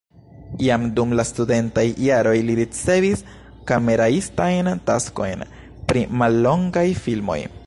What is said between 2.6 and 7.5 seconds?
ricevis kameraistajn taskojn pri mallongaj filmoj.